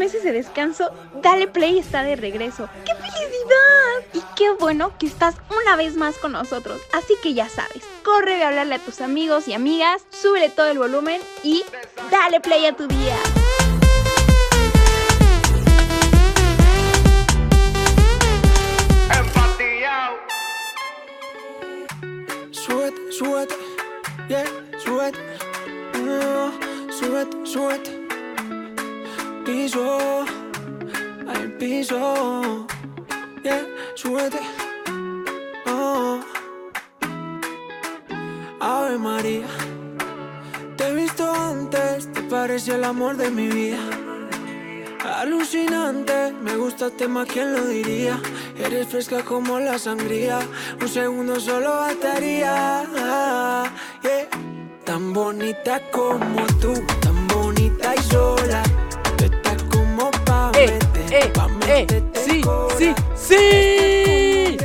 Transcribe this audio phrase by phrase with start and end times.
[0.00, 0.90] Meses de descanso,
[1.20, 2.70] Dale Play está de regreso.
[2.86, 4.00] ¡Qué felicidad!
[4.14, 6.80] Y qué bueno que estás una vez más con nosotros.
[6.94, 10.78] Así que ya sabes, corre a hablarle a tus amigos y amigas, súbele todo el
[10.78, 11.62] volumen y
[12.10, 13.16] dale play a tu día.
[22.52, 23.54] Súbete, súbete,
[24.28, 24.44] yeah,
[24.82, 25.18] súbete,
[25.98, 27.99] uh, súbete, súbete.
[29.44, 30.24] Piso,
[31.26, 32.66] al piso,
[33.42, 34.38] yeah, súbete.
[35.66, 36.20] Oh.
[38.60, 39.46] Ave María,
[40.76, 43.78] te he visto antes, te parece el amor de mi vida.
[45.16, 48.20] Alucinante, me gustaste más, ¿quién lo diría?
[48.58, 50.40] Eres fresca como la sangría,
[50.80, 52.84] un segundo solo bastaría.
[54.02, 54.28] yeah.
[54.84, 58.62] Tan bonita como tú, tan bonita y sola.
[61.12, 61.86] ¡Eh, meter, eh, pa' eh!
[62.78, 64.19] meterte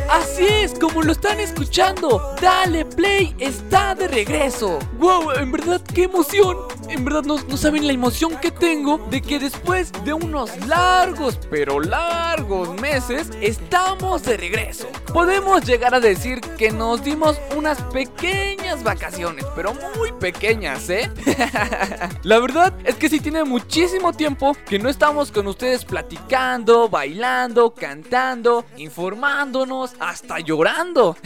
[0.09, 2.35] Así es, como lo están escuchando.
[2.41, 4.79] Dale Play está de regreso.
[4.97, 5.31] ¡Wow!
[5.31, 6.57] En verdad, qué emoción.
[6.89, 11.39] En verdad, no, no saben la emoción que tengo de que después de unos largos,
[11.49, 14.87] pero largos meses, estamos de regreso.
[15.11, 21.11] Podemos llegar a decir que nos dimos unas pequeñas vacaciones, pero muy pequeñas, ¿eh?
[22.23, 27.73] La verdad es que sí tiene muchísimo tiempo que no estamos con ustedes platicando, bailando,
[27.73, 31.17] cantando, informándonos, hasta llorando.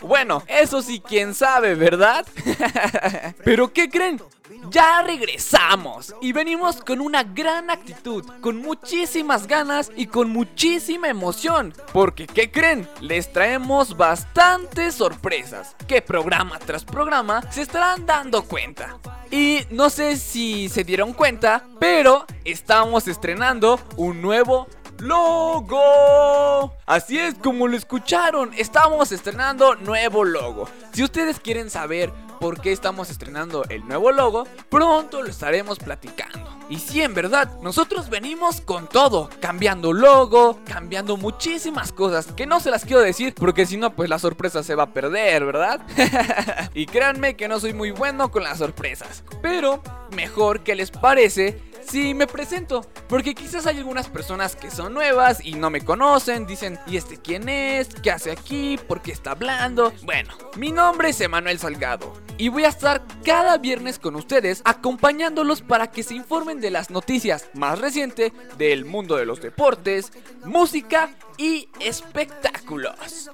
[0.00, 2.26] Bueno, eso sí, quién sabe, ¿verdad?
[3.44, 4.20] Pero ¿qué creen?
[4.70, 11.72] Ya regresamos y venimos con una gran actitud, con muchísimas ganas y con muchísima emoción.
[11.92, 12.88] Porque ¿qué creen?
[13.00, 18.98] Les traemos bastantes sorpresas que programa tras programa se estarán dando cuenta.
[19.30, 24.66] Y no sé si se dieron cuenta, pero estamos estrenando un nuevo
[25.00, 26.74] logo.
[26.86, 30.68] Así es como lo escucharon, estamos estrenando nuevo logo.
[30.92, 36.48] Si ustedes quieren saber por qué estamos estrenando el nuevo logo, pronto lo estaremos platicando.
[36.70, 42.60] Y sí, en verdad, nosotros venimos con todo, cambiando logo, cambiando muchísimas cosas que no
[42.60, 45.80] se las quiero decir porque si no, pues la sorpresa se va a perder, ¿verdad?
[46.74, 49.24] y créanme que no soy muy bueno con las sorpresas.
[49.42, 49.82] Pero
[50.14, 51.60] mejor que les parece
[51.90, 56.46] si me presento, porque quizás hay algunas personas que son nuevas y no me conocen,
[56.46, 57.88] dicen, ¿y este quién es?
[57.88, 58.78] ¿Qué hace aquí?
[58.86, 59.92] ¿Por qué está hablando?
[60.04, 65.62] Bueno, mi nombre es Emanuel Salgado y voy a estar cada viernes con ustedes acompañándolos
[65.62, 70.12] para que se informen de las noticias más recientes del mundo de los deportes,
[70.44, 73.30] música y espectáculos.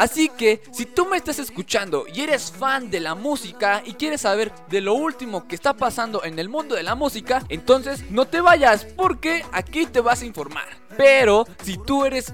[0.00, 4.22] Así que si tú me estás escuchando y eres fan de la música y quieres
[4.22, 8.24] saber de lo último que está pasando en el mundo de la música, entonces no
[8.24, 10.64] te vayas porque aquí te vas a informar.
[10.96, 12.32] Pero si tú eres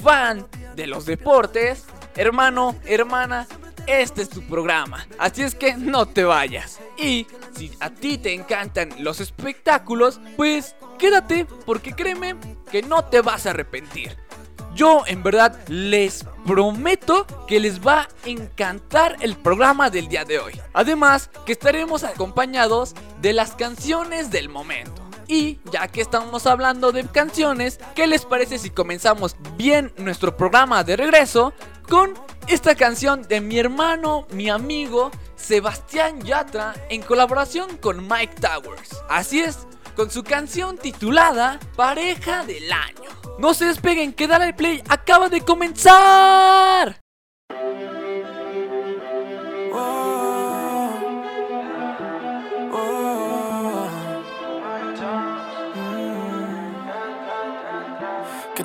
[0.00, 0.46] fan
[0.76, 3.48] de los deportes, hermano, hermana,
[3.88, 5.04] este es tu programa.
[5.18, 6.78] Así es que no te vayas.
[6.96, 12.36] Y si a ti te encantan los espectáculos, pues quédate porque créeme
[12.70, 14.16] que no te vas a arrepentir.
[14.78, 20.38] Yo en verdad les prometo que les va a encantar el programa del día de
[20.38, 20.52] hoy.
[20.72, 25.02] Además que estaremos acompañados de las canciones del momento.
[25.26, 30.84] Y ya que estamos hablando de canciones, ¿qué les parece si comenzamos bien nuestro programa
[30.84, 31.52] de regreso
[31.88, 32.14] con
[32.46, 38.90] esta canción de mi hermano, mi amigo Sebastián Yatra en colaboración con Mike Towers?
[39.08, 39.66] Así es,
[39.98, 43.10] con su canción titulada Pareja del Año.
[43.40, 47.00] No se despeguen, que Dale Play acaba de comenzar.
[47.48, 47.56] ¿Qué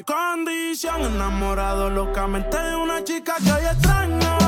[0.00, 1.02] condición.
[1.02, 4.41] Enamorado locamente de una chica que hay extraño.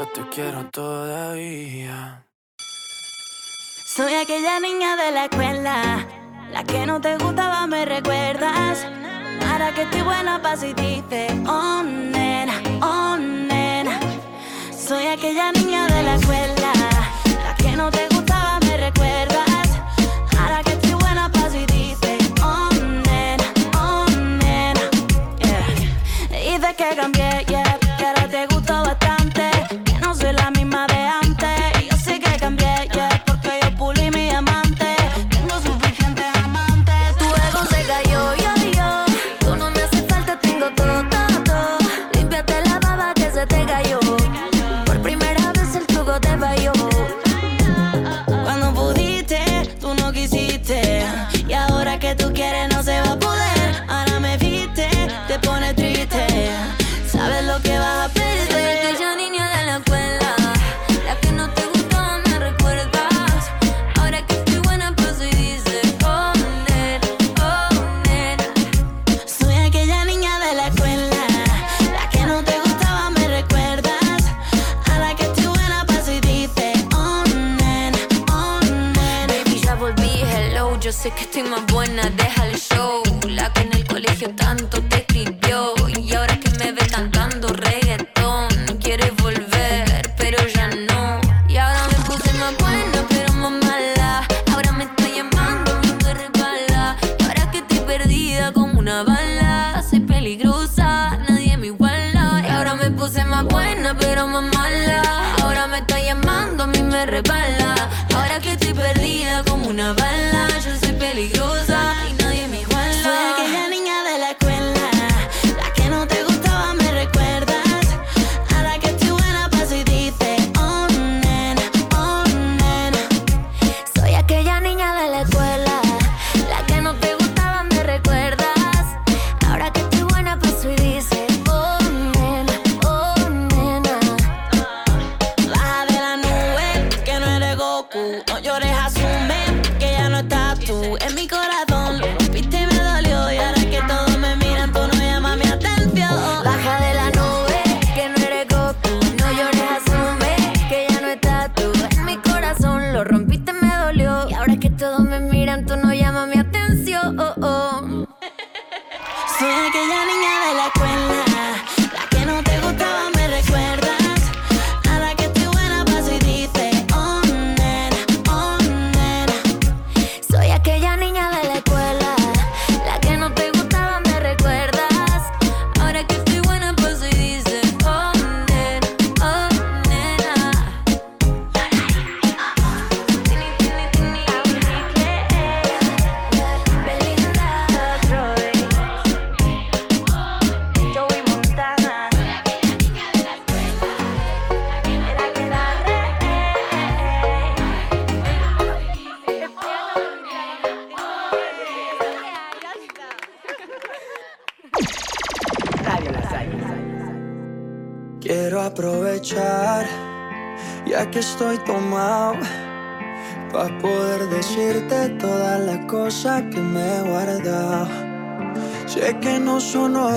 [0.00, 2.24] yo te quiero todavía.
[3.84, 6.06] Soy aquella niña de la escuela,
[6.50, 8.86] la que no te gustaba, me recuerdas.
[9.46, 14.00] Ahora que estoy buena, paso y dice, oh nena, oh nena.
[14.72, 16.72] Soy aquella niña de la escuela,
[17.44, 19.49] la que no te gustaba, me recuerdas.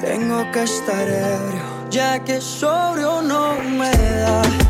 [0.00, 4.67] Tengo que estar ebrio, ya que sobrio no me da.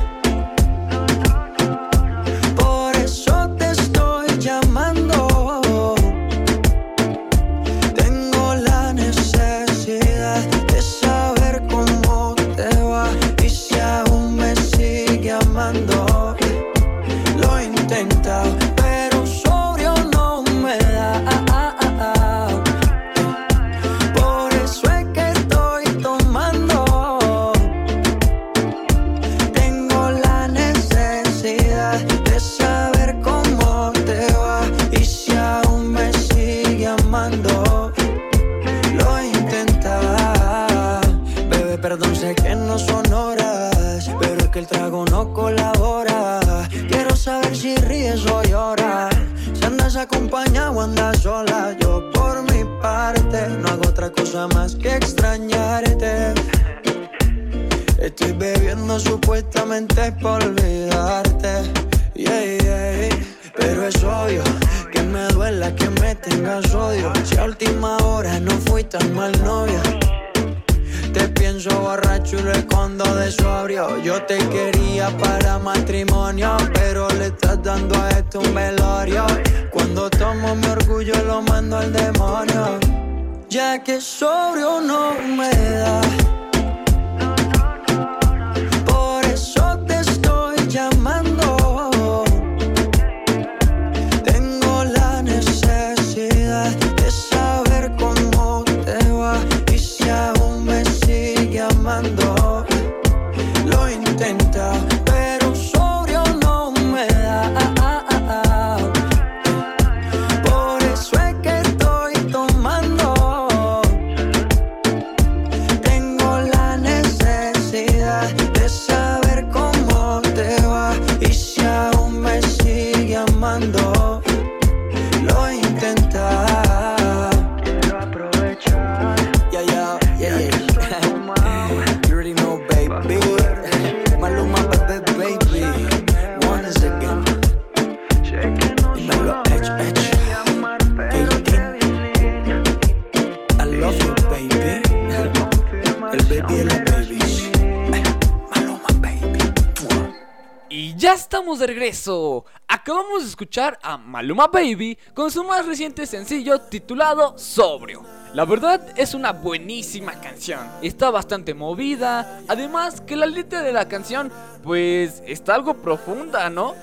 [153.39, 158.03] Escuchar a Maluma Baby con su más reciente sencillo titulado Sobrio.
[158.35, 160.59] La verdad es una buenísima canción.
[160.83, 162.41] Está bastante movida.
[162.49, 164.33] Además que la letra de la canción
[164.65, 166.75] pues está algo profunda, ¿no?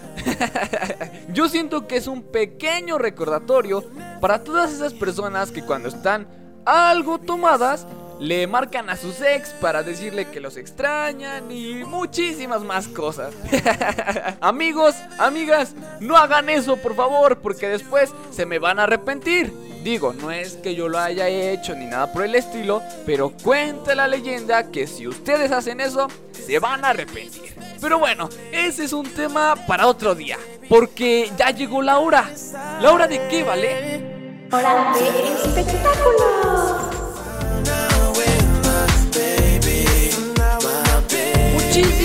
[1.33, 3.83] Yo siento que es un pequeño recordatorio
[4.21, 6.25] para todas esas personas que cuando están
[6.63, 7.85] algo tomadas
[8.19, 13.33] le marcan a sus ex para decirle que los extrañan y muchísimas más cosas.
[14.41, 19.53] Amigos, amigas, no hagan eso por favor porque después se me van a arrepentir.
[19.83, 23.93] Digo, no es que yo lo haya hecho ni nada por el estilo, pero cuenta
[23.93, 27.53] la leyenda que si ustedes hacen eso, se van a arrepentir.
[27.79, 32.27] Pero bueno, ese es un tema para otro día, porque ya llegó la hora.
[32.81, 34.47] ¿La hora de qué, vale?
[34.51, 37.04] Hora de espectáculos.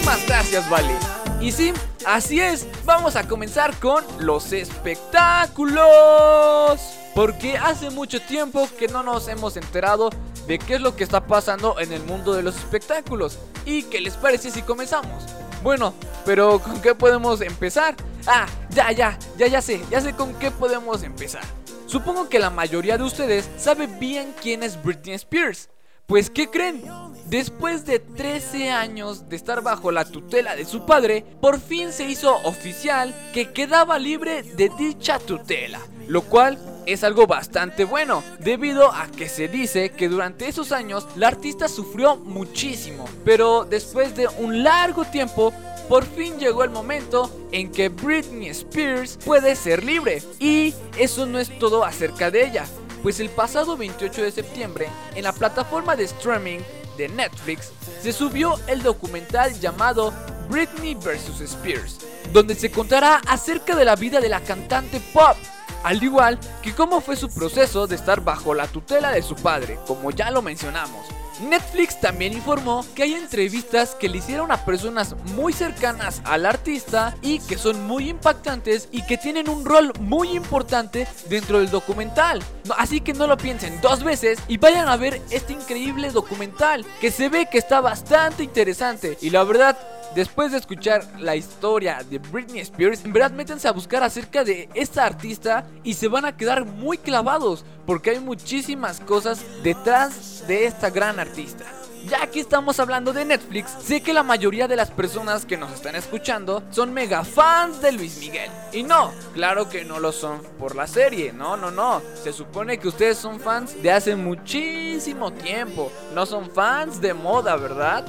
[0.01, 0.95] Muchísimas gracias, Vale.
[1.43, 1.75] Y sí,
[2.07, 6.81] así es, vamos a comenzar con los espectáculos.
[7.15, 10.09] Porque hace mucho tiempo que no nos hemos enterado
[10.47, 13.39] de qué es lo que está pasando en el mundo de los espectáculos.
[13.67, 15.25] ¿Y qué les parece si comenzamos?
[15.63, 15.93] Bueno,
[16.25, 17.95] pero ¿con qué podemos empezar?
[18.27, 21.43] Ah, ya, ya, ya, ya sé, ya sé con qué podemos empezar.
[21.85, 25.69] Supongo que la mayoría de ustedes sabe bien quién es Britney Spears.
[26.11, 26.83] Pues, ¿qué creen?
[27.27, 32.05] Después de 13 años de estar bajo la tutela de su padre, por fin se
[32.05, 38.93] hizo oficial que quedaba libre de dicha tutela, lo cual es algo bastante bueno, debido
[38.93, 44.27] a que se dice que durante esos años la artista sufrió muchísimo, pero después de
[44.27, 45.53] un largo tiempo,
[45.89, 50.23] por fin llegó el momento en que Britney Spears puede ser libre.
[50.41, 52.65] Y eso no es todo acerca de ella.
[53.03, 56.59] Pues el pasado 28 de septiembre, en la plataforma de streaming
[56.99, 60.13] de Netflix, se subió el documental llamado
[60.51, 61.41] Britney vs.
[61.41, 61.99] Spears,
[62.33, 65.37] donde se contará acerca de la vida de la cantante pop,
[65.83, 69.79] al igual que cómo fue su proceso de estar bajo la tutela de su padre,
[69.87, 71.07] como ya lo mencionamos.
[71.43, 77.17] Netflix también informó que hay entrevistas que le hicieron a personas muy cercanas al artista
[77.23, 82.43] y que son muy impactantes y que tienen un rol muy importante dentro del documental.
[82.77, 87.11] Así que no lo piensen dos veces y vayan a ver este increíble documental que
[87.11, 89.77] se ve que está bastante interesante y la verdad
[90.15, 94.69] Después de escuchar la historia de Britney Spears, en verdad métanse a buscar acerca de
[94.75, 100.67] esta artista y se van a quedar muy clavados porque hay muchísimas cosas detrás de
[100.67, 101.65] esta gran artista.
[102.09, 105.73] Ya que estamos hablando de Netflix, sé que la mayoría de las personas que nos
[105.73, 108.51] están escuchando son mega fans de Luis Miguel.
[108.73, 112.01] Y no, claro que no lo son por la serie, no, no, no.
[112.23, 117.57] Se supone que ustedes son fans de hace muchísimo tiempo, no son fans de moda,
[117.57, 118.05] ¿verdad?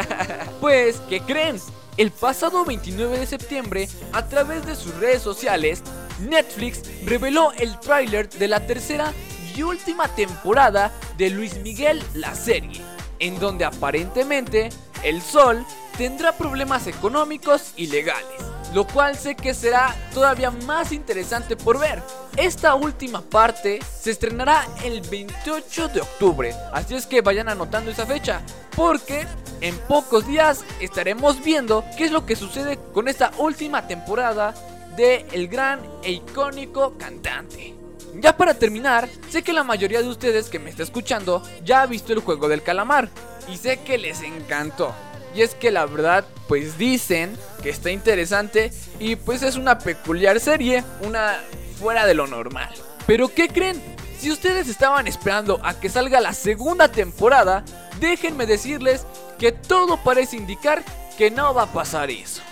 [0.60, 1.60] pues, ¿qué creen?
[1.96, 5.82] El pasado 29 de septiembre, a través de sus redes sociales,
[6.20, 9.12] Netflix reveló el tráiler de la tercera
[9.56, 12.89] y última temporada de Luis Miguel la serie
[13.20, 14.70] en donde aparentemente
[15.04, 15.64] el Sol
[15.96, 18.42] tendrá problemas económicos y legales,
[18.74, 22.02] lo cual sé que será todavía más interesante por ver.
[22.36, 28.06] Esta última parte se estrenará el 28 de octubre, así es que vayan anotando esa
[28.06, 28.42] fecha,
[28.74, 29.26] porque
[29.60, 34.54] en pocos días estaremos viendo qué es lo que sucede con esta última temporada
[34.96, 37.79] de el gran e icónico cantante.
[38.16, 41.86] Ya para terminar, sé que la mayoría de ustedes que me está escuchando ya ha
[41.86, 43.08] visto el juego del calamar
[43.48, 44.94] y sé que les encantó.
[45.34, 50.40] Y es que la verdad, pues dicen que está interesante y pues es una peculiar
[50.40, 51.38] serie, una
[51.78, 52.70] fuera de lo normal.
[53.06, 53.80] Pero ¿qué creen?
[54.18, 57.64] Si ustedes estaban esperando a que salga la segunda temporada,
[58.00, 59.06] déjenme decirles
[59.38, 60.82] que todo parece indicar
[61.16, 62.42] que no va a pasar eso.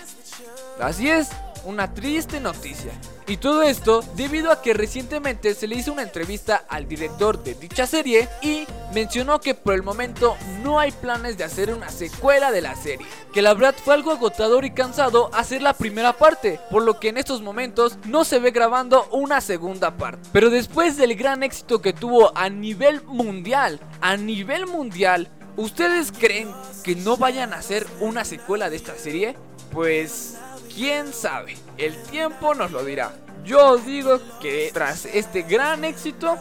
[0.79, 1.29] Así es,
[1.65, 2.91] una triste noticia.
[3.29, 7.53] Y todo esto debido a que recientemente se le hizo una entrevista al director de
[7.53, 12.51] dicha serie y mencionó que por el momento no hay planes de hacer una secuela
[12.51, 13.05] de la serie.
[13.31, 17.09] Que la verdad fue algo agotador y cansado hacer la primera parte, por lo que
[17.09, 20.27] en estos momentos no se ve grabando una segunda parte.
[20.33, 26.49] Pero después del gran éxito que tuvo a nivel mundial, a nivel mundial, ¿ustedes creen
[26.83, 29.35] que no vayan a hacer una secuela de esta serie?
[29.71, 30.35] Pues
[30.73, 33.11] quién sabe, el tiempo nos lo dirá.
[33.43, 36.37] Yo digo que tras este gran éxito,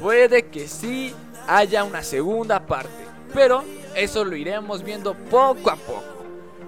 [0.00, 1.14] puede que sí
[1.48, 3.06] haya una segunda parte.
[3.32, 6.04] Pero eso lo iremos viendo poco a poco.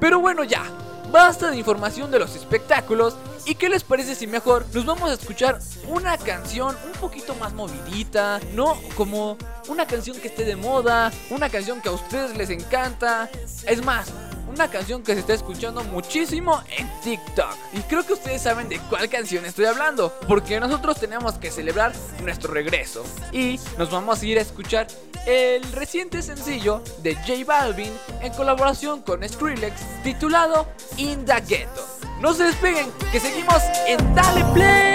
[0.01, 0.65] Pero bueno ya,
[1.13, 3.17] basta de información de los espectáculos.
[3.47, 7.53] ¿Y qué les parece si mejor nos vamos a escuchar una canción un poquito más
[7.53, 8.41] movidita?
[8.55, 9.37] No como
[9.69, 13.29] una canción que esté de moda, una canción que a ustedes les encanta.
[13.67, 14.11] Es más,
[14.55, 17.57] una canción que se está escuchando muchísimo en TikTok.
[17.73, 21.93] Y creo que ustedes saben de cuál canción estoy hablando, porque nosotros tenemos que celebrar
[22.23, 23.05] nuestro regreso.
[23.33, 24.87] Y nos vamos a ir a escuchar
[25.27, 31.87] el reciente sencillo de J Balvin en colaboración con Skrillex titulado In Ghetto.
[32.21, 34.95] No se despeguen, que seguimos en Dale Play.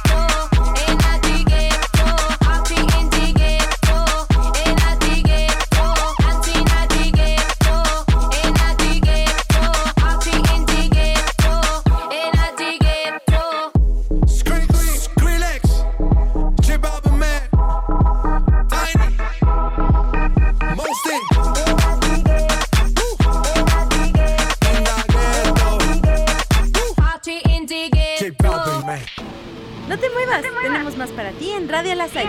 [31.71, 32.27] Radio Las Hay.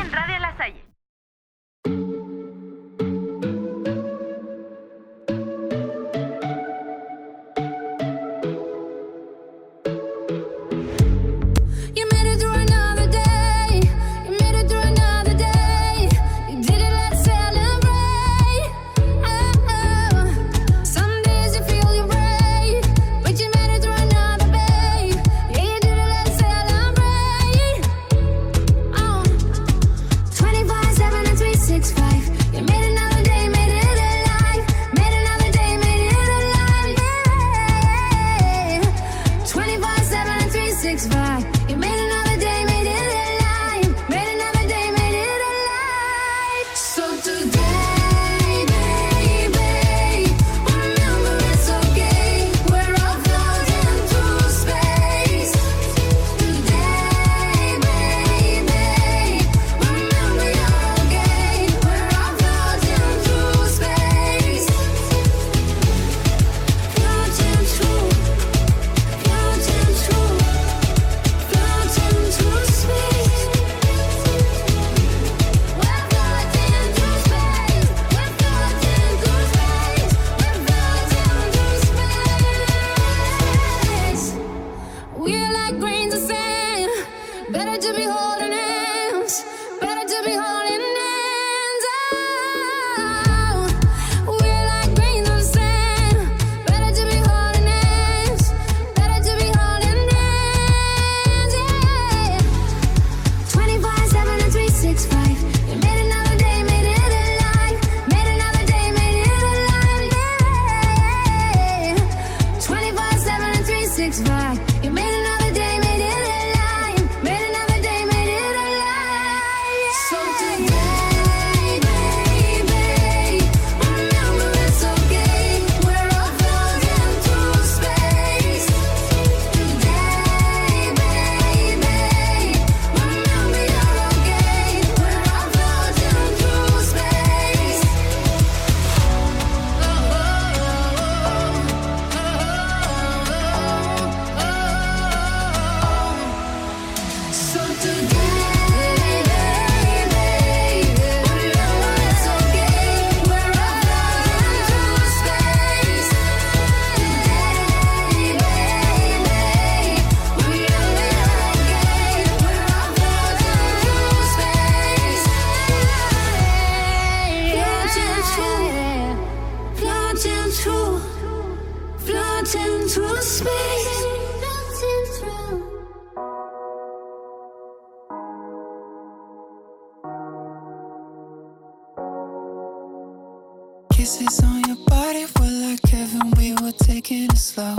[184.03, 187.77] Kisses on your body were like heaven, we were taking it slow.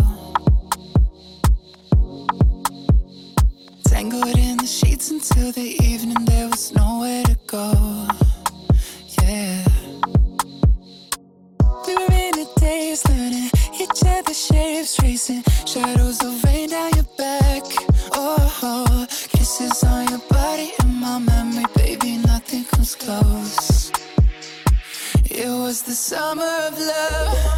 [3.83, 8.07] Tangled in the sheets until the evening, there was nowhere to go.
[9.21, 9.65] Yeah.
[11.86, 13.49] We were in the days learning
[13.81, 16.53] each other's shapes, racing shadows of.
[26.04, 27.53] summer of love.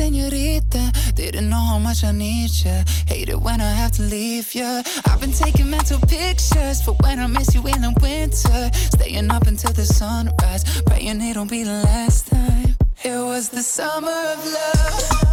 [0.00, 0.92] Senorita.
[1.14, 2.84] Didn't know how much I need ya.
[3.06, 4.82] Hate it when I have to leave ya.
[5.04, 8.60] I've been taking mental pictures for when I miss you in the winter.
[8.96, 12.76] Staying up until the sunrise, praying it don't be the last time.
[13.04, 15.29] It was the summer of love.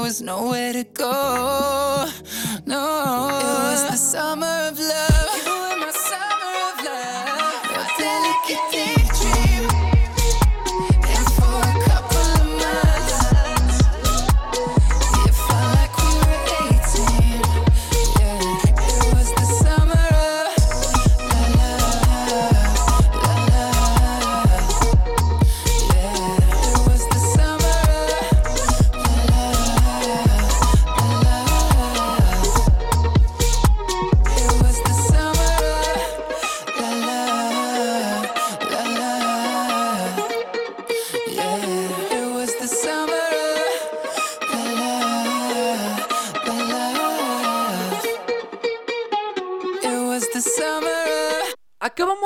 [0.00, 2.08] Was nowhere to go.
[2.64, 5.46] No, it was the summer of love.
[5.46, 7.70] You were my summer of love.
[7.70, 8.99] Your delicate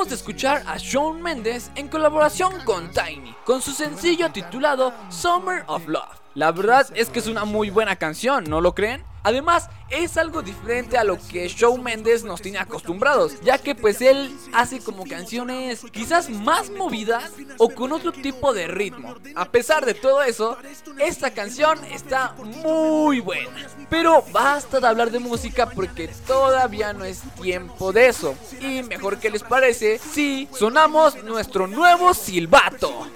[0.05, 5.89] De escuchar a Shawn Mendes en colaboración con Tiny, con su sencillo titulado Summer of
[5.89, 6.24] Love.
[6.35, 9.05] La verdad es que es una muy buena canción, ¿no lo creen?
[9.23, 14.03] Además, es algo diferente a lo que Shawn Mendes nos tiene acostumbrados, ya que pues
[14.03, 19.15] él hace como canciones quizás más movidas o con otro tipo de ritmo.
[19.35, 20.59] A pesar de todo eso,
[20.99, 23.67] esta canción está muy buena.
[23.89, 28.35] Pero basta de hablar de música porque todavía no es tiempo de eso.
[28.61, 33.07] Y mejor que les parece si sonamos nuestro nuevo silbato.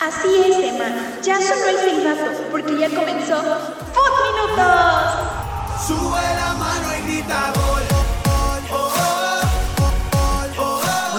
[0.00, 1.18] Así es, Emma.
[1.22, 3.36] Ya sonó el silbato porque ya comenzó
[3.92, 5.86] ¡Food Minutos!
[5.86, 7.82] Sube la mano y grita gol.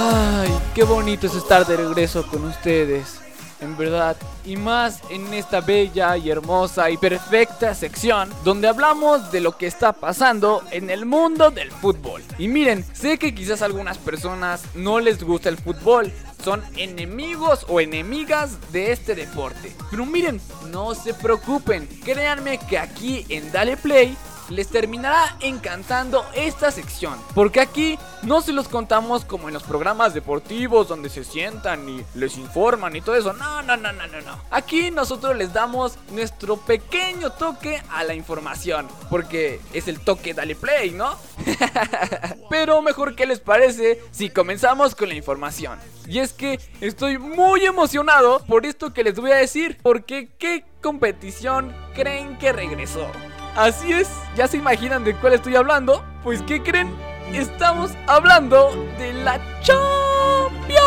[0.02, 3.20] Ay, qué bonito es estar de regreso con ustedes.
[3.62, 9.42] En verdad, y más en esta bella y hermosa y perfecta sección donde hablamos de
[9.42, 12.24] lo que está pasando en el mundo del fútbol.
[12.38, 16.12] Y miren, sé que quizás a algunas personas no les gusta el fútbol,
[16.44, 19.76] son enemigos o enemigas de este deporte.
[19.92, 20.40] Pero miren,
[20.72, 24.16] no se preocupen, créanme que aquí en Dale Play
[24.50, 27.20] les terminará encantando esta sección.
[27.36, 32.04] Porque aquí no se los contamos como en los programas deportivos donde se sientan y
[32.16, 33.34] les informan y todo eso.
[33.34, 34.42] No, no, no, no, no, no.
[34.52, 38.88] Aquí nosotros les damos nuestro pequeño toque a la información.
[39.10, 41.16] Porque es el toque dale play, ¿no?
[42.50, 45.80] Pero mejor que les parece si comenzamos con la información.
[46.08, 49.78] Y es que estoy muy emocionado por esto que les voy a decir.
[49.82, 53.12] Porque qué competición creen que regresó.
[53.56, 56.04] Así es, ¿ya se imaginan de cuál estoy hablando?
[56.24, 56.94] Pues ¿qué creen?
[57.34, 60.80] Estamos hablando de la Champions.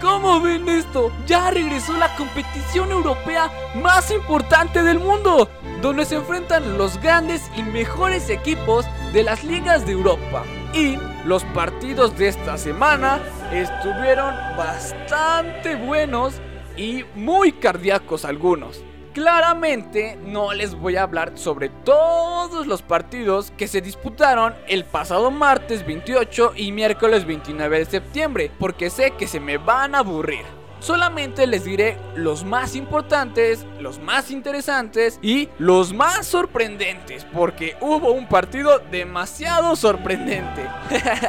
[0.00, 1.12] ¿Cómo ven esto?
[1.26, 5.48] Ya regresó la competición europea más importante del mundo,
[5.80, 10.44] donde se enfrentan los grandes y mejores equipos de las ligas de Europa.
[10.74, 13.20] Y los partidos de esta semana
[13.52, 16.34] estuvieron bastante buenos
[16.76, 18.82] y muy cardíacos algunos.
[19.12, 25.30] Claramente no les voy a hablar sobre todos los partidos que se disputaron el pasado
[25.30, 30.44] martes 28 y miércoles 29 de septiembre, porque sé que se me van a aburrir.
[30.80, 38.12] Solamente les diré los más importantes, los más interesantes y los más sorprendentes, porque hubo
[38.12, 40.66] un partido demasiado sorprendente.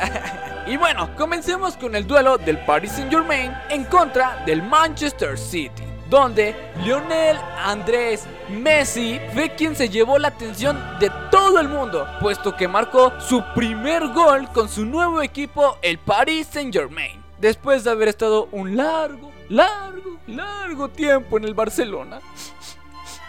[0.67, 5.92] y bueno, comencemos con el duelo del Paris Saint Germain en contra del Manchester City
[6.13, 12.55] donde Lionel Andrés Messi fue quien se llevó la atención de todo el mundo, puesto
[12.55, 17.89] que marcó su primer gol con su nuevo equipo, el Paris Saint Germain, después de
[17.89, 22.19] haber estado un largo, largo, largo tiempo en el Barcelona.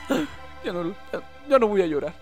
[0.62, 0.94] Ya no,
[1.46, 2.14] ya no voy a llorar.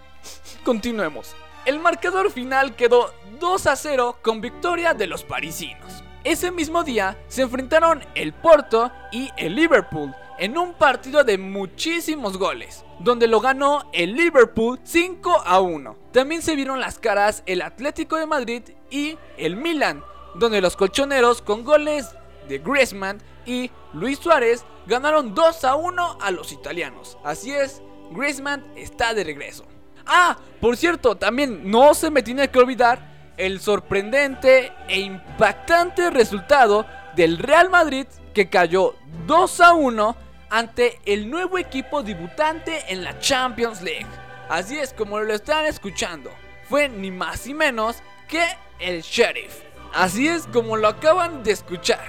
[0.65, 1.33] Continuemos.
[1.65, 6.03] El marcador final quedó 2 a 0 con victoria de los parisinos.
[6.25, 12.37] Ese mismo día se enfrentaron el Porto y el Liverpool, en un partido de muchísimos
[12.37, 15.97] goles, donde lo ganó el Liverpool 5 a 1.
[16.11, 20.03] También se vieron las caras el Atlético de Madrid y el Milan,
[20.35, 22.09] donde los colchoneros con goles
[22.49, 27.19] de Griezmann y Luis Suárez ganaron 2 a 1 a los italianos.
[27.23, 29.65] Así es, Griezmann está de regreso.
[30.07, 36.85] Ah, por cierto, también no se me tiene que olvidar el sorprendente e impactante resultado
[37.15, 38.97] del Real Madrid que cayó
[39.29, 44.07] 2 a 1 ante el nuevo equipo debutante en la Champions League.
[44.51, 46.31] Así es como lo están escuchando.
[46.69, 48.45] Fue ni más ni menos que
[48.79, 49.61] el Sheriff.
[49.95, 52.05] Así es como lo acaban de escuchar.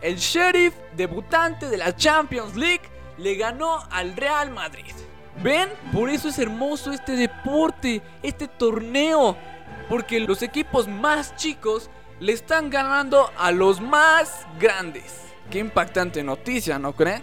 [0.00, 2.80] El Sheriff, debutante de la Champions League,
[3.18, 4.94] le ganó al Real Madrid.
[5.42, 5.68] ¿Ven?
[5.92, 9.36] Por eso es hermoso este deporte, este torneo.
[9.90, 15.20] Porque los equipos más chicos le están ganando a los más grandes.
[15.50, 17.22] Qué impactante noticia, ¿no creen?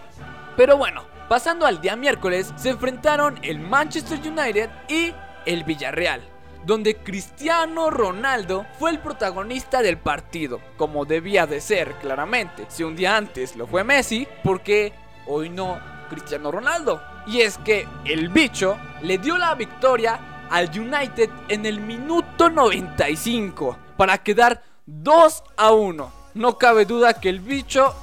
[0.59, 5.13] Pero bueno, pasando al día miércoles, se enfrentaron el Manchester United y
[5.45, 6.21] el Villarreal,
[6.65, 12.65] donde Cristiano Ronaldo fue el protagonista del partido, como debía de ser claramente.
[12.67, 14.91] Si un día antes lo fue Messi, ¿por qué
[15.27, 17.01] hoy no Cristiano Ronaldo?
[17.25, 23.77] Y es que el bicho le dio la victoria al United en el minuto 95
[23.95, 26.11] para quedar 2 a 1.
[26.33, 27.95] No cabe duda que el bicho,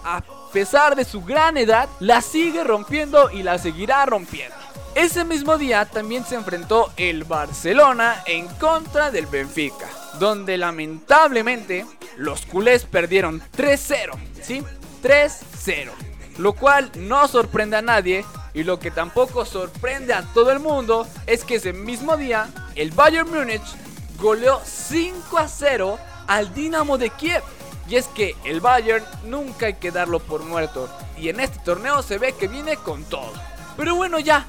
[0.57, 4.57] pesar de su gran edad, la sigue rompiendo y la seguirá rompiendo.
[4.95, 9.87] Ese mismo día también se enfrentó el Barcelona en contra del Benfica,
[10.19, 11.85] donde lamentablemente
[12.17, 14.65] los culés perdieron 3-0, ¿sí?
[15.03, 15.91] 3-0.
[16.39, 21.07] Lo cual no sorprende a nadie y lo que tampoco sorprende a todo el mundo
[21.27, 23.77] es que ese mismo día el Bayern Múnich
[24.19, 27.43] goleó 5 a 0 al Dinamo de Kiev.
[27.89, 30.89] Y es que el Bayern nunca hay que darlo por muerto.
[31.19, 33.33] Y en este torneo se ve que viene con todo.
[33.77, 34.47] Pero bueno ya,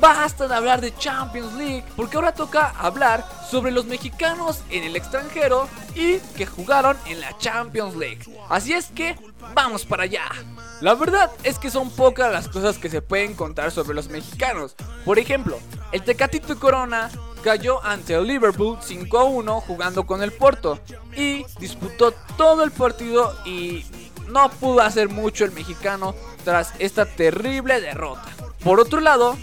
[0.00, 1.84] basta de hablar de Champions League.
[1.96, 7.36] Porque ahora toca hablar sobre los mexicanos en el extranjero y que jugaron en la
[7.38, 8.20] Champions League.
[8.48, 9.16] Así es que
[9.54, 10.24] vamos para allá.
[10.80, 14.74] La verdad es que son pocas las cosas que se pueden contar sobre los mexicanos.
[15.04, 15.58] Por ejemplo,
[15.92, 20.78] el Tecatito Corona cayó ante el Liverpool 5 a 1 jugando con el Porto
[21.16, 23.84] y disputó todo el partido y
[24.28, 28.28] no pudo hacer mucho el mexicano tras esta terrible derrota.
[28.62, 29.36] Por otro lado,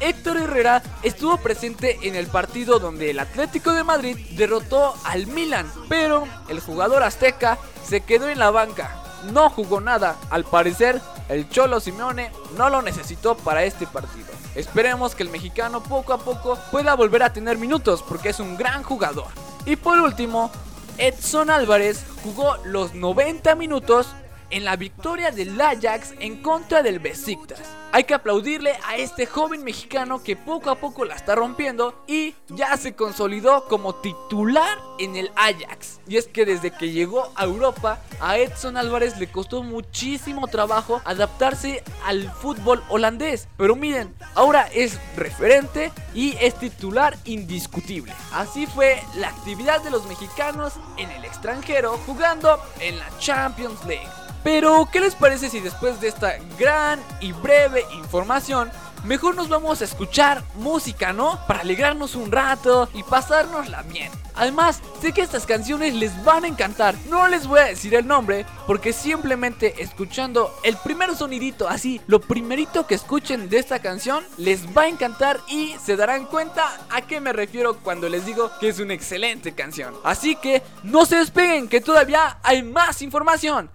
[0.00, 5.70] Héctor Herrera estuvo presente en el partido donde el Atlético de Madrid derrotó al Milan,
[5.88, 10.16] pero el jugador azteca se quedó en la banca no jugó nada.
[10.30, 14.26] Al parecer, el Cholo Simeone no lo necesitó para este partido.
[14.54, 18.56] Esperemos que el mexicano poco a poco pueda volver a tener minutos porque es un
[18.56, 19.28] gran jugador.
[19.64, 20.50] Y por último,
[20.98, 24.08] Edson Álvarez jugó los 90 minutos
[24.52, 27.62] en la victoria del Ajax en contra del Besiktas.
[27.94, 32.34] Hay que aplaudirle a este joven mexicano que poco a poco la está rompiendo y
[32.48, 36.00] ya se consolidó como titular en el Ajax.
[36.06, 41.02] Y es que desde que llegó a Europa, a Edson Álvarez le costó muchísimo trabajo
[41.04, 43.48] adaptarse al fútbol holandés.
[43.58, 48.12] Pero miren, ahora es referente y es titular indiscutible.
[48.32, 54.21] Así fue la actividad de los mexicanos en el extranjero jugando en la Champions League.
[54.44, 58.70] Pero, ¿qué les parece si después de esta gran y breve información,
[59.04, 61.38] mejor nos vamos a escuchar música, ¿no?
[61.46, 64.10] Para alegrarnos un rato y pasárnosla bien.
[64.34, 66.94] Además, sé que estas canciones les van a encantar.
[67.08, 72.20] No les voy a decir el nombre porque simplemente escuchando el primer sonidito, así, lo
[72.20, 77.02] primerito que escuchen de esta canción, les va a encantar y se darán cuenta a
[77.02, 79.94] qué me refiero cuando les digo que es una excelente canción.
[80.02, 83.70] Así que no se despeguen que todavía hay más información.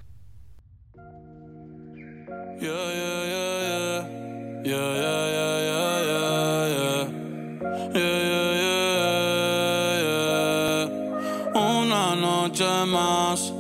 [11.54, 13.54] Una noche más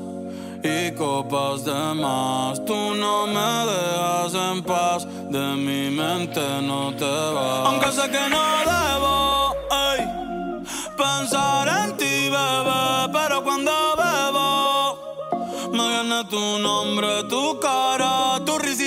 [0.64, 2.66] y copas de más.
[2.66, 7.68] Tú no me dejas en paz, de mi mente no te vas.
[7.68, 9.56] Aunque sé que no debo
[9.91, 10.02] ey,
[10.98, 14.98] pensar en ti, bebé, pero cuando bebo
[15.72, 18.87] me viene tu nombre, tu cara, tu risa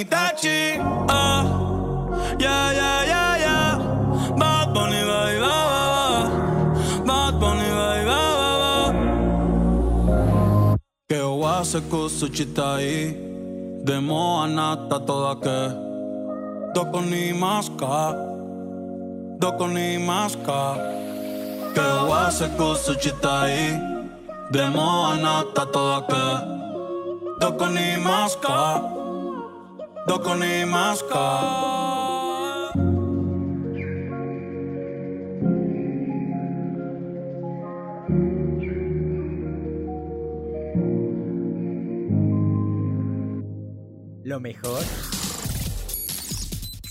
[0.00, 0.80] Itachi.
[1.12, 1.44] Ah, uh,
[2.40, 3.72] yeah, yeah, yeah, yeah.
[4.40, 6.24] Bad Bunny, bye, bye, bye.
[7.04, 8.92] Bad Bunny, bye, bye, bye.
[11.08, 13.12] Que o hace cosa chitai.
[13.84, 14.46] De moa
[15.00, 15.60] toda que.
[16.72, 17.32] Doko ni
[19.98, 20.60] ni.
[21.74, 23.76] Que o hace cosa chitai.
[24.50, 24.64] De
[25.66, 26.24] toda que.
[27.40, 28.99] Doko ni maska.
[30.06, 30.40] Dokon.
[44.24, 44.84] Lo mejor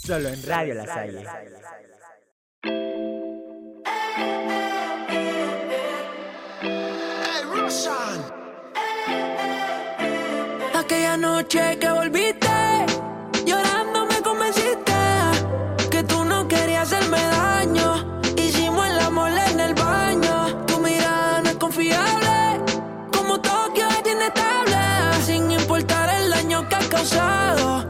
[0.05, 1.27] solo en Radio Las Hayes.
[10.73, 12.68] Aquella noche que volviste
[26.99, 27.88] rosado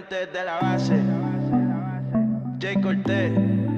[0.00, 1.02] Directamente desde la base.
[2.60, 3.69] Jay Cortez.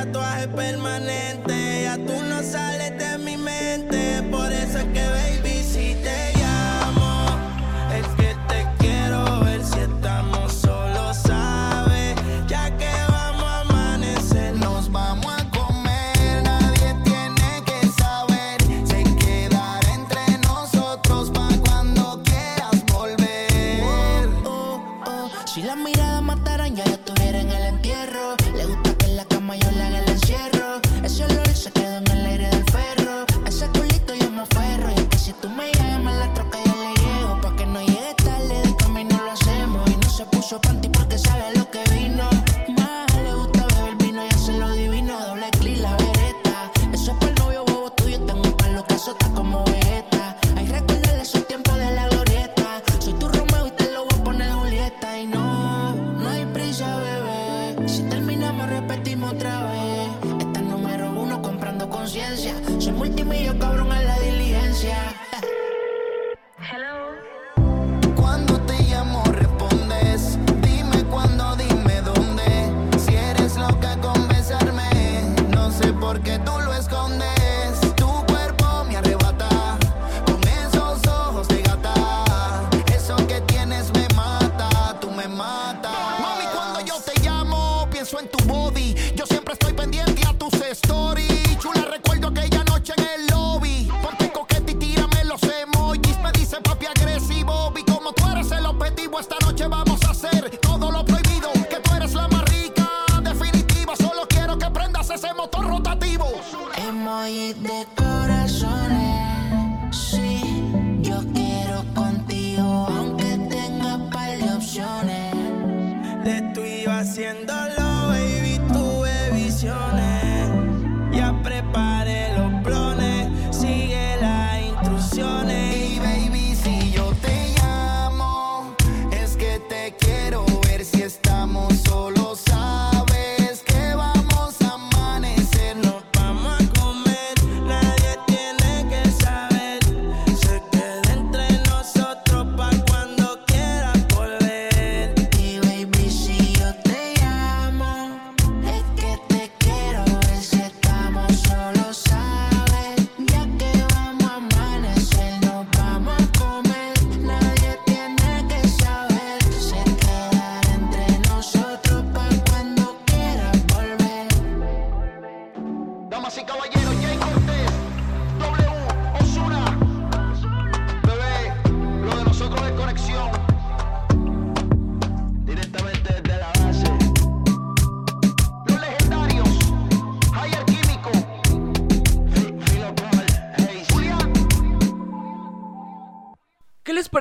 [0.00, 1.49] Tatuaje permanente.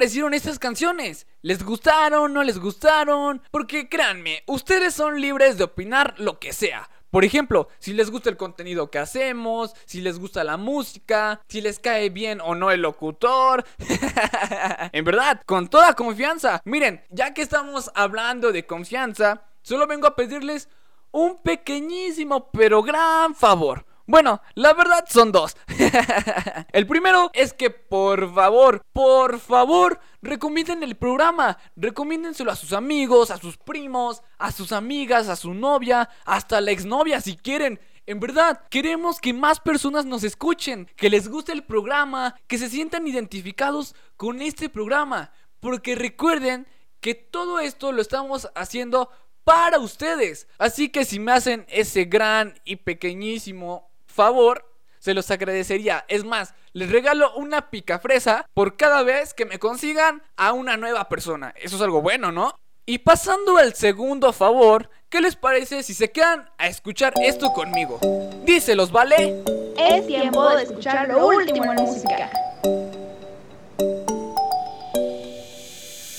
[0.10, 1.28] Parecieron estas canciones?
[1.44, 2.34] ¿Les gustaron?
[2.34, 3.44] ¿No les gustaron?
[3.52, 6.90] Porque créanme, ustedes son libres de opinar lo que sea.
[7.12, 11.62] Por ejemplo, si les gusta el contenido que hacemos, si les gusta la música, si
[11.62, 13.64] les cae bien o no el locutor.
[14.94, 16.60] en verdad, con toda confianza.
[16.66, 20.70] Miren, ya que estamos hablando de confianza, solo vengo a pedirles
[21.12, 23.86] un pequeñísimo pero gran favor.
[24.10, 25.56] Bueno, la verdad son dos.
[26.74, 31.60] el primero es que por favor, por favor, recomienden el programa.
[31.76, 36.72] Recomiéndenselo a sus amigos, a sus primos, a sus amigas, a su novia, hasta la
[36.72, 37.80] exnovia si quieren.
[38.08, 42.68] En verdad, queremos que más personas nos escuchen, que les guste el programa, que se
[42.68, 45.32] sientan identificados con este programa.
[45.60, 46.66] Porque recuerden
[47.00, 49.12] que todo esto lo estamos haciendo
[49.44, 50.48] para ustedes.
[50.58, 54.66] Así que si me hacen ese gran y pequeñísimo favor,
[55.00, 56.06] se los agradecería.
[56.08, 60.78] Es más, les regalo una pica fresa por cada vez que me consigan a una
[60.78, 61.54] nueva persona.
[61.56, 62.54] Eso es algo bueno, ¿no?
[62.86, 68.00] Y pasando al segundo favor, ¿qué les parece si se quedan a escuchar esto conmigo?
[68.44, 69.44] Díselos, ¿vale?
[69.78, 72.32] Es tiempo de escuchar lo último en música.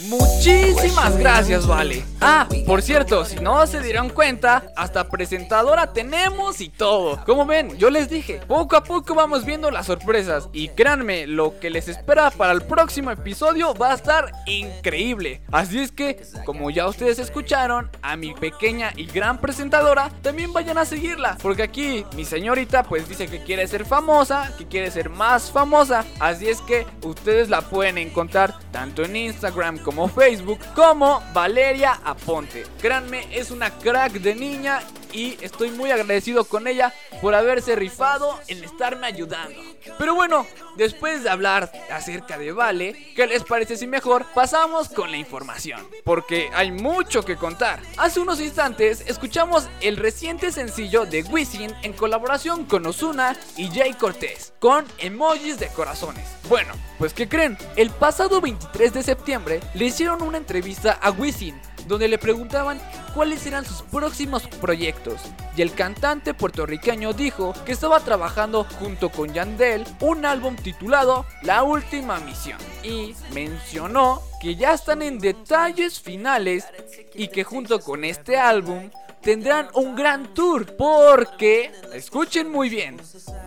[0.08, 2.04] Muchísimas gracias, Vale.
[2.22, 7.24] Ah, por cierto, si no se dieron cuenta, hasta presentadora tenemos y todo.
[7.24, 10.48] Como ven, yo les dije, poco a poco vamos viendo las sorpresas.
[10.52, 15.40] Y créanme, lo que les espera para el próximo episodio va a estar increíble.
[15.50, 20.76] Así es que, como ya ustedes escucharon, a mi pequeña y gran presentadora, también vayan
[20.76, 21.38] a seguirla.
[21.40, 26.04] Porque aquí mi señorita pues dice que quiere ser famosa, que quiere ser más famosa.
[26.18, 32.66] Así es que ustedes la pueden encontrar tanto en Instagram como Facebook como Valeria Aponte.
[32.80, 34.80] Créanme, es una crack de niña
[35.12, 39.60] y estoy muy agradecido con ella por haberse rifado en estarme ayudando.
[39.98, 40.46] Pero bueno,
[40.76, 45.80] después de hablar acerca de Vale, ¿qué les parece si mejor pasamos con la información?
[46.04, 47.80] Porque hay mucho que contar.
[47.96, 53.94] Hace unos instantes escuchamos el reciente sencillo de Wisin en colaboración con Ozuna y Jay
[53.94, 56.26] Cortés, con emojis de corazones.
[56.48, 57.56] Bueno, pues ¿qué creen?
[57.76, 61.60] El pasado 23 de septiembre le hicieron una entrevista a Wisin
[61.90, 62.80] donde le preguntaban
[63.14, 65.20] cuáles eran sus próximos proyectos.
[65.56, 71.64] Y el cantante puertorriqueño dijo que estaba trabajando junto con Yandel un álbum titulado La
[71.64, 72.58] Última Misión.
[72.84, 76.64] Y mencionó que ya están en detalles finales
[77.12, 78.88] y que junto con este álbum
[79.20, 82.98] tendrán un gran tour porque, escuchen muy bien,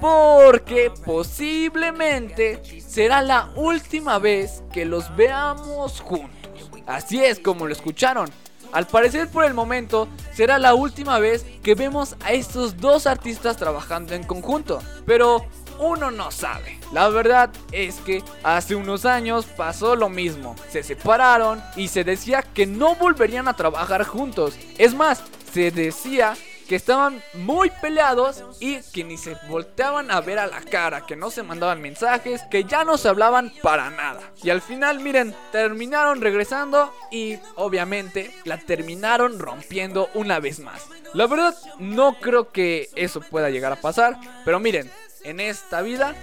[0.02, 6.43] porque posiblemente será la última vez que los veamos juntos.
[6.86, 8.30] Así es como lo escucharon.
[8.72, 13.56] Al parecer por el momento será la última vez que vemos a estos dos artistas
[13.56, 14.80] trabajando en conjunto.
[15.06, 15.46] Pero
[15.80, 16.80] uno no sabe.
[16.92, 20.56] La verdad es que hace unos años pasó lo mismo.
[20.70, 24.56] Se separaron y se decía que no volverían a trabajar juntos.
[24.78, 26.36] Es más, se decía
[26.68, 31.16] que estaban muy peleados y que ni se volteaban a ver a la cara, que
[31.16, 34.22] no se mandaban mensajes, que ya no se hablaban para nada.
[34.42, 40.88] Y al final, miren, terminaron regresando y obviamente la terminaron rompiendo una vez más.
[41.14, 44.90] La verdad, no creo que eso pueda llegar a pasar, pero miren,
[45.24, 46.16] en esta vida,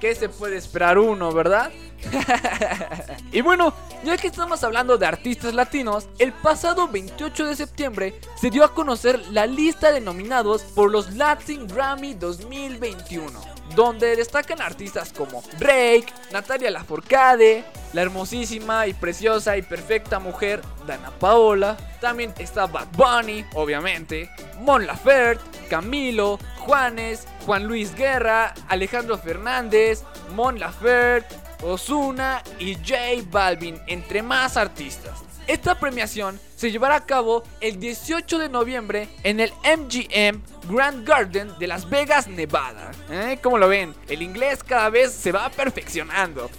[0.00, 1.70] ¿qué se puede esperar uno, verdad?
[3.32, 8.50] y bueno, ya que estamos hablando de artistas latinos, el pasado 28 de septiembre se
[8.50, 15.12] dio a conocer la lista de nominados por los Latin Grammy 2021 donde destacan artistas
[15.12, 22.66] como Drake, Natalia Lafourcade, la hermosísima y preciosa y perfecta mujer Dana Paola, también está
[22.66, 24.30] Bad Bunny, obviamente,
[24.60, 30.04] Mon Laferte, Camilo, Juanes, Juan Luis Guerra, Alejandro Fernández,
[30.34, 32.96] Mon Laferte, Ozuna y J
[33.30, 35.26] Balvin, entre más artistas.
[35.46, 41.56] Esta premiación se llevará a cabo el 18 de noviembre en el MGM Grand Garden
[41.60, 42.90] de Las Vegas, Nevada.
[43.08, 43.38] ¿Eh?
[43.40, 43.94] ¿Cómo lo ven?
[44.08, 46.50] El inglés cada vez se va perfeccionando.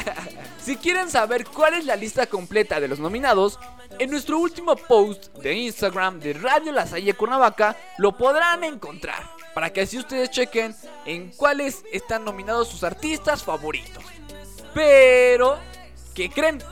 [0.62, 3.58] si quieren saber cuál es la lista completa de los nominados,
[3.98, 9.22] en nuestro último post de Instagram de Radio La Salle Cuernavaca lo podrán encontrar.
[9.54, 10.76] Para que así ustedes chequen
[11.06, 14.04] en cuáles están nominados sus artistas favoritos.
[14.76, 15.58] Pero,
[16.14, 16.62] ¿qué creen?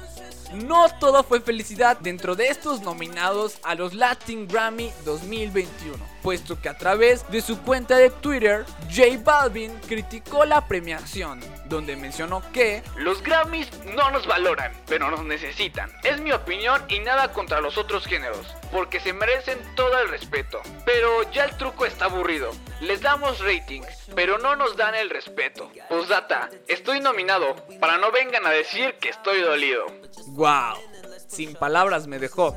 [0.53, 6.14] No todo fue felicidad dentro de estos nominados a los Latin Grammy 2021.
[6.25, 11.97] Puesto que a través de su cuenta de Twitter, J Balvin criticó la premiación, donde
[11.97, 15.93] mencionó que Los Grammys no nos valoran, pero nos necesitan.
[16.03, 20.63] Es mi opinión y nada contra los otros géneros, porque se merecen todo el respeto.
[20.87, 22.53] Pero ya el truco está aburrido.
[22.81, 23.83] Les damos rating,
[24.17, 25.71] pero no nos dan el respeto.
[25.91, 29.85] Postdata, estoy nominado, para no vengan a decir que estoy dolido.
[30.29, 30.79] ¡Wow!
[31.29, 32.57] Sin palabras me dejó.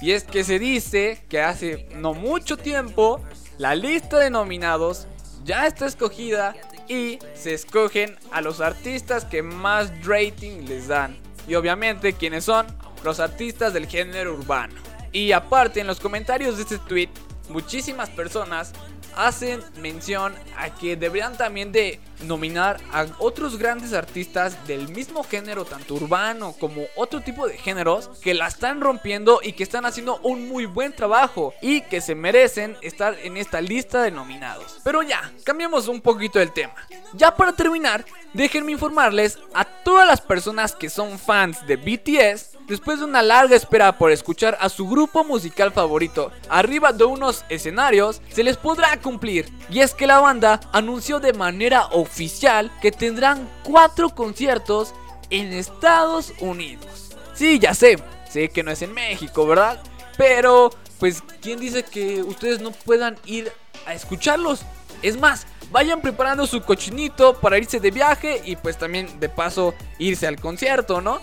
[0.00, 3.20] Y es que se dice que hace no mucho tiempo
[3.58, 5.06] la lista de nominados
[5.44, 6.54] ya está escogida
[6.88, 11.16] y se escogen a los artistas que más rating les dan.
[11.48, 12.66] Y obviamente, ¿quiénes son?
[13.02, 14.74] Los artistas del género urbano.
[15.12, 17.08] Y aparte, en los comentarios de este tweet,
[17.48, 18.72] muchísimas personas
[19.18, 25.64] hacen mención a que deberían también de nominar a otros grandes artistas del mismo género,
[25.64, 30.18] tanto urbano como otro tipo de géneros, que la están rompiendo y que están haciendo
[30.22, 34.80] un muy buen trabajo y que se merecen estar en esta lista de nominados.
[34.84, 36.74] Pero ya, cambiemos un poquito el tema.
[37.14, 42.98] Ya para terminar, déjenme informarles a todas las personas que son fans de BTS, después
[42.98, 48.20] de una larga espera por escuchar a su grupo musical favorito arriba de unos escenarios,
[48.28, 49.50] se les podrá cumplir.
[49.70, 54.94] Y es que la banda anunció de manera oficial que tendrán cuatro conciertos
[55.30, 57.16] en Estados Unidos.
[57.34, 57.98] Sí, ya sé,
[58.30, 59.80] sé que no es en México, ¿verdad?
[60.16, 63.52] Pero, pues, ¿quién dice que ustedes no puedan ir
[63.86, 64.62] a escucharlos?
[65.02, 69.74] Es más, vayan preparando su cochinito para irse de viaje y pues también de paso
[69.98, 71.20] irse al concierto, ¿no?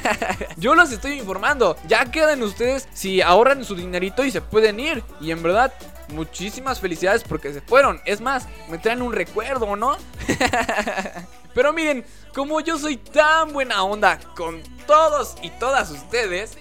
[0.56, 5.02] Yo los estoy informando, ya quedan ustedes si ahorran su dinerito y se pueden ir.
[5.20, 5.72] Y en verdad,
[6.08, 8.00] muchísimas felicidades porque se fueron.
[8.04, 9.96] Es más, me traen un recuerdo, ¿no?
[11.54, 16.56] Pero miren, como yo soy tan buena onda con todos y todas ustedes,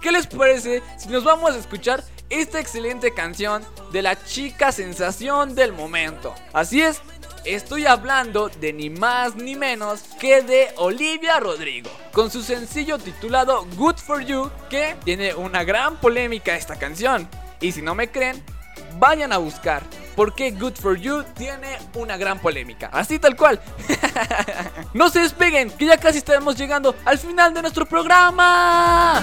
[0.00, 2.02] ¿qué les parece si nos vamos a escuchar
[2.32, 3.62] esta excelente canción
[3.92, 6.34] de la chica sensación del momento?
[6.52, 7.02] Así es,
[7.44, 13.66] estoy hablando de ni más ni menos que de Olivia Rodrigo, con su sencillo titulado
[13.76, 17.28] Good for You, que tiene una gran polémica esta canción.
[17.60, 18.42] Y si no me creen,
[18.98, 19.82] vayan a buscar
[20.16, 22.88] porque Good for You tiene una gran polémica.
[22.92, 23.60] Así tal cual.
[24.94, 29.22] no se despeguen, que ya casi estaremos llegando al final de nuestro programa.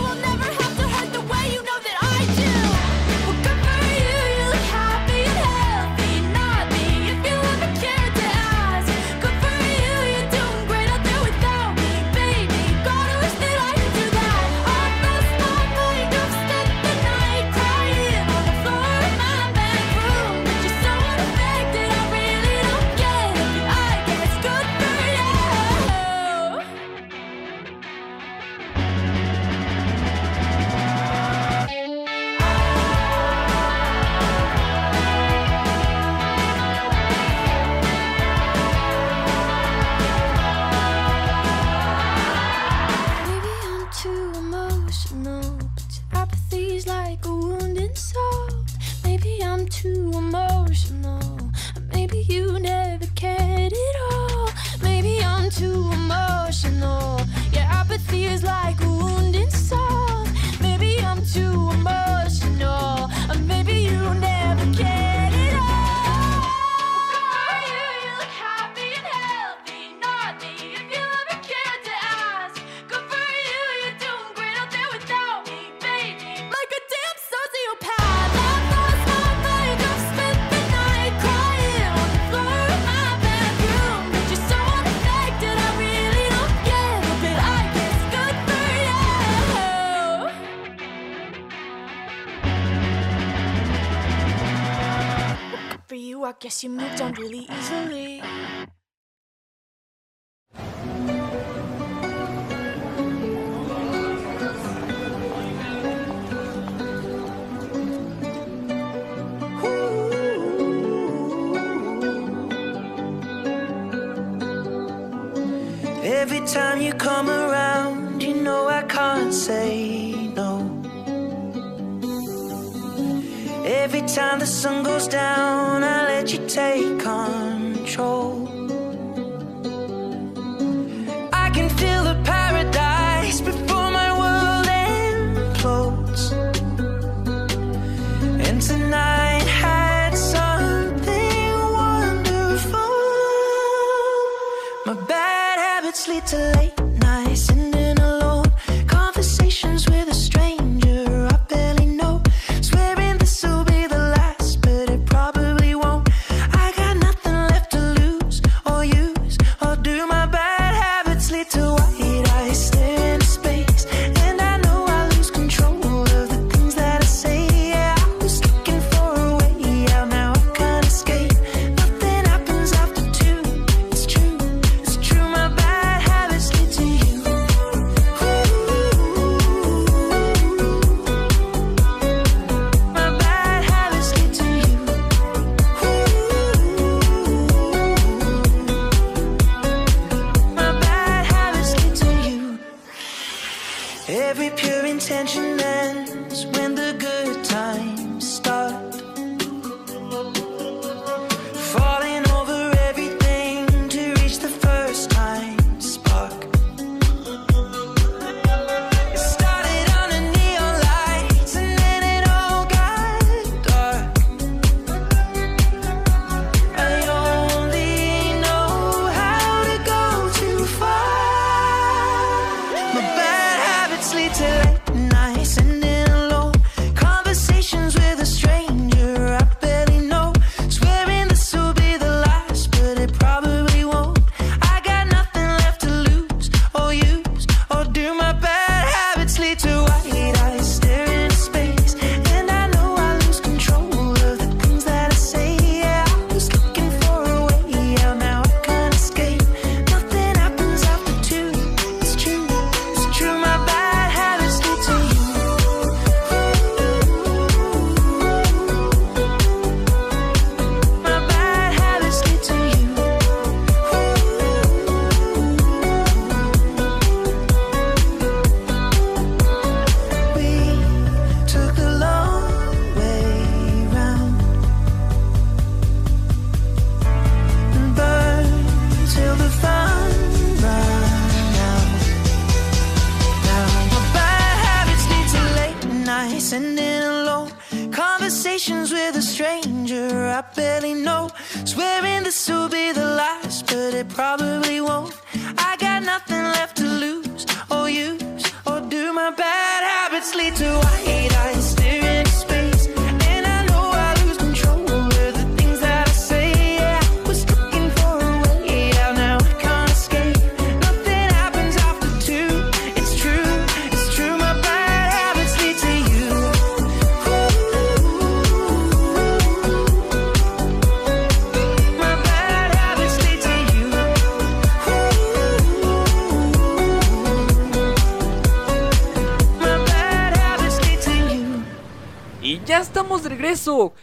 [96.63, 96.69] You
[97.11, 98.00] 独立一生只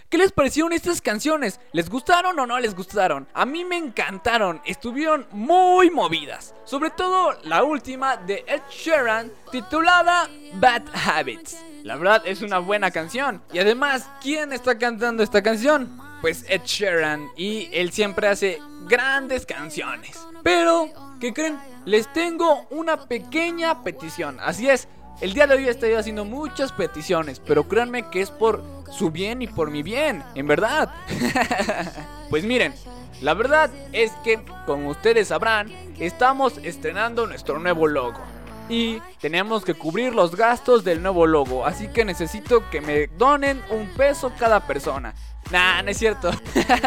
[0.09, 1.61] ¿Qué les parecieron estas canciones?
[1.73, 3.29] ¿Les gustaron o no les gustaron?
[3.35, 6.57] A mí me encantaron, estuvieron muy movidas.
[6.65, 11.57] Sobre todo la última de Ed Sheeran titulada Bad Habits.
[11.85, 13.41] La verdad es una buena canción.
[13.53, 15.97] Y además, ¿quién está cantando esta canción?
[16.21, 17.29] Pues Ed Sheeran.
[17.37, 18.59] Y él siempre hace
[18.89, 20.19] grandes canciones.
[20.43, 20.89] Pero,
[21.21, 21.61] ¿qué creen?
[21.85, 24.39] Les tengo una pequeña petición.
[24.41, 24.89] Así es,
[25.21, 29.43] el día de hoy estoy haciendo muchas peticiones, pero créanme que es por su bien
[29.43, 30.95] y por mi bien, en verdad.
[32.31, 32.73] pues miren,
[33.21, 38.21] la verdad es que, como ustedes sabrán, estamos estrenando nuestro nuevo logo.
[38.69, 43.61] Y tenemos que cubrir los gastos del nuevo logo, así que necesito que me donen
[43.71, 45.15] un peso cada persona.
[45.51, 46.31] Nah, no es cierto.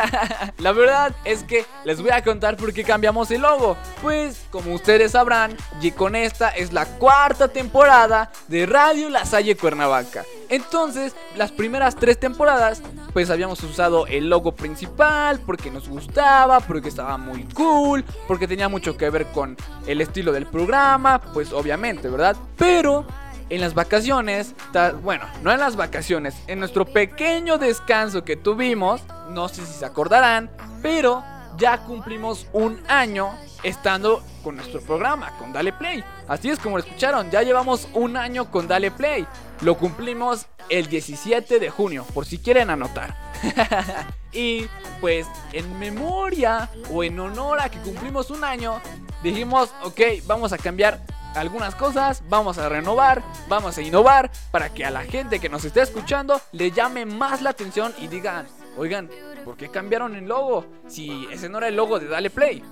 [0.58, 3.76] La verdad es que les voy a contar por qué cambiamos el logo.
[4.02, 9.58] Pues, como ustedes sabrán, y con esta es la cuarta temporada de Radio La Salle
[9.58, 10.24] Cuernavaca.
[10.50, 12.82] Entonces, las primeras tres temporadas
[13.14, 18.70] pues habíamos usado el logo principal porque nos gustaba, porque estaba muy cool, porque tenía
[18.70, 19.58] mucho que ver con
[19.88, 22.36] el estilo del programa, pues obviamente, ¿verdad?
[22.58, 23.06] Pero
[23.52, 24.56] en las vacaciones,
[25.04, 29.86] bueno, no en las vacaciones, en nuestro pequeño descanso que tuvimos, no sé si se
[29.86, 30.50] acordarán,
[30.82, 31.22] pero
[31.62, 36.04] ya cumplimos un año estando con nuestro programa, con Dale Play.
[36.28, 39.28] Así es como lo escucharon, ya llevamos un año con Dale Play.
[39.62, 43.16] Lo cumplimos el 17 de junio, por si quieren anotar.
[44.34, 44.66] y
[45.00, 48.82] pues en memoria o en honor a que cumplimos un año,
[49.22, 51.00] dijimos, ok, vamos a cambiar
[51.36, 55.64] algunas cosas, vamos a renovar, vamos a innovar para que a la gente que nos
[55.64, 58.48] esté escuchando le llame más la atención y digan,
[58.78, 59.12] oigan,
[59.44, 60.66] ¿por qué cambiaron el logo?
[60.88, 62.64] Si ese no era el logo de Dale Play.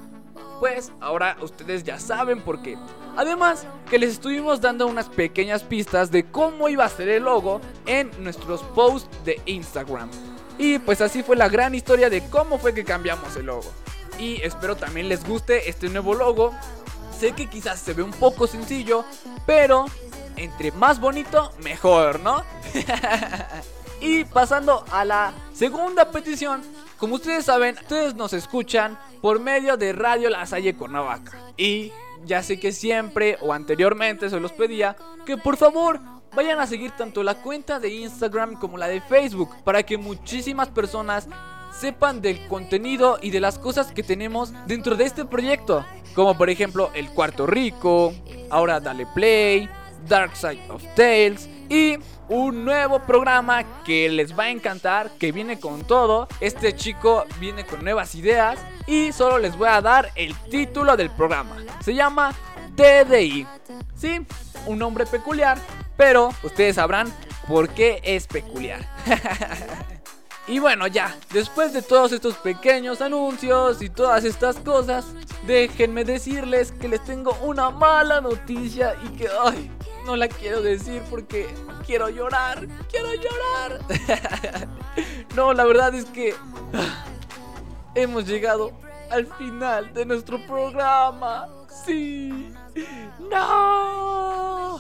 [0.60, 2.78] Pues ahora ustedes ya saben por qué.
[3.16, 7.62] Además, que les estuvimos dando unas pequeñas pistas de cómo iba a ser el logo
[7.86, 10.10] en nuestros posts de Instagram.
[10.58, 13.72] Y pues así fue la gran historia de cómo fue que cambiamos el logo.
[14.20, 16.54] Y espero también les guste este nuevo logo.
[17.18, 19.06] Sé que quizás se ve un poco sencillo,
[19.46, 19.86] pero
[20.36, 22.44] entre más bonito, mejor, ¿no?
[24.02, 26.62] y pasando a la segunda petición,
[26.98, 31.38] como ustedes saben, ustedes nos escuchan por medio de Radio La Salle Cuernavaca.
[31.58, 31.92] Y
[32.26, 34.96] ya sé que siempre o anteriormente se los pedía
[35.26, 36.00] que por favor
[36.36, 40.70] vayan a seguir tanto la cuenta de Instagram como la de Facebook para que muchísimas
[40.70, 41.28] personas
[41.72, 45.86] sepan del contenido y de las cosas que tenemos dentro de este proyecto.
[46.14, 48.14] Como por ejemplo El Cuarto Rico,
[48.50, 49.70] ahora Dale Play,
[50.08, 51.98] Dark Side of Tales y
[52.30, 56.28] un nuevo programa que les va a encantar, que viene con todo.
[56.40, 61.10] Este chico viene con nuevas ideas y solo les voy a dar el título del
[61.10, 61.58] programa.
[61.82, 62.34] Se llama
[62.76, 63.48] TDI.
[63.96, 64.26] Sí,
[64.66, 65.58] un nombre peculiar,
[65.98, 67.12] pero ustedes sabrán
[67.48, 68.82] por qué es peculiar.
[70.50, 75.06] Y bueno, ya, después de todos estos pequeños anuncios y todas estas cosas,
[75.46, 79.70] déjenme decirles que les tengo una mala noticia y que, ay,
[80.08, 81.48] no la quiero decir porque
[81.86, 83.80] quiero llorar, quiero llorar.
[85.36, 86.34] no, la verdad es que
[87.94, 88.72] hemos llegado
[89.12, 91.48] al final de nuestro programa.
[91.86, 92.52] Sí.
[93.30, 94.80] No.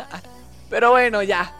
[0.70, 1.52] Pero bueno, ya.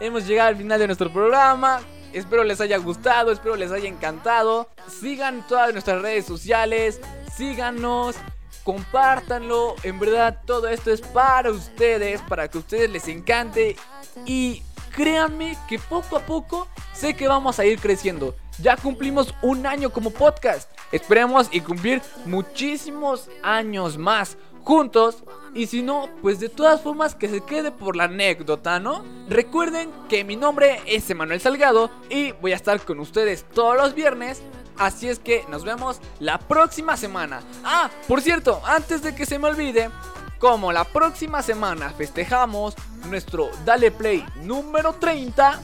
[0.00, 1.80] Hemos llegado al final de nuestro programa.
[2.16, 4.70] Espero les haya gustado, espero les haya encantado.
[4.88, 6.98] Sigan todas nuestras redes sociales,
[7.36, 8.16] síganos,
[8.64, 9.76] compártanlo.
[9.82, 13.76] En verdad, todo esto es para ustedes, para que a ustedes les encante.
[14.24, 14.62] Y
[14.94, 18.34] créanme que poco a poco sé que vamos a ir creciendo.
[18.62, 20.70] Ya cumplimos un año como podcast.
[20.92, 25.22] Esperemos y cumplir muchísimos años más juntos.
[25.54, 29.02] Y si no, pues de todas formas que se quede por la anécdota, ¿no?
[29.28, 33.94] Recuerden que mi nombre es Emanuel Salgado y voy a estar con ustedes todos los
[33.94, 34.42] viernes.
[34.76, 37.40] Así es que nos vemos la próxima semana.
[37.64, 39.88] Ah, por cierto, antes de que se me olvide,
[40.38, 42.74] como la próxima semana festejamos
[43.08, 45.62] nuestro Dale Play número 30,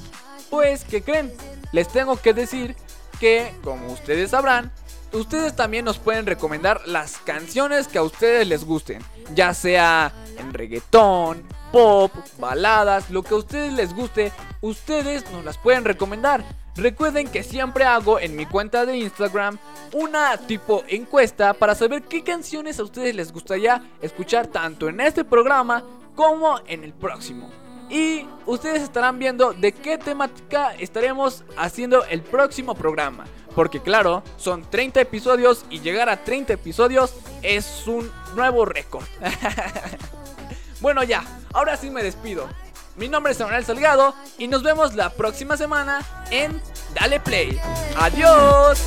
[0.49, 1.31] pues, ¿qué creen?
[1.73, 2.77] Les tengo que decir
[3.21, 4.73] que, como ustedes sabrán,
[5.13, 9.03] ustedes también nos pueden recomendar las canciones que a ustedes les gusten,
[9.35, 15.59] ya sea en reggaetón, pop, baladas, lo que a ustedes les guste, ustedes nos las
[15.59, 16.45] pueden recomendar.
[16.77, 19.59] Recuerden que siempre hago en mi cuenta de Instagram
[19.93, 25.23] una tipo encuesta para saber qué canciones a ustedes les gustaría escuchar tanto en este
[25.25, 25.85] programa
[26.15, 27.51] como en el próximo.
[27.91, 33.27] Y ustedes estarán viendo de qué temática estaremos haciendo el próximo programa.
[33.55, 39.05] Porque claro, son 30 episodios y llegar a 30 episodios es un nuevo récord.
[40.81, 42.49] bueno ya, ahora sí me despido.
[42.97, 46.01] Mi nombre es Samuel Salgado y nos vemos la próxima semana
[46.31, 46.61] en
[46.95, 47.59] Dale Play.
[47.97, 48.81] Adiós.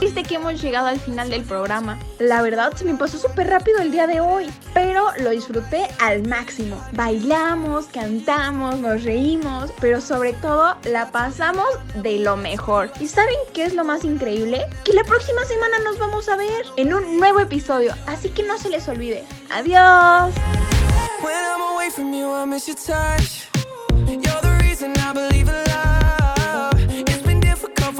[0.00, 1.98] Viste que hemos llegado al final del programa.
[2.18, 6.26] La verdad se me pasó súper rápido el día de hoy, pero lo disfruté al
[6.26, 6.80] máximo.
[6.92, 12.90] Bailamos, cantamos, nos reímos, pero sobre todo la pasamos de lo mejor.
[13.00, 14.66] ¿Y saben qué es lo más increíble?
[14.84, 18.58] Que la próxima semana nos vamos a ver en un nuevo episodio, así que no
[18.58, 19.24] se les olvide.
[19.50, 20.34] Adiós.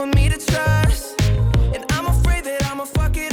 [0.01, 0.80] for me to try
[2.81, 3.30] I'ma fuck it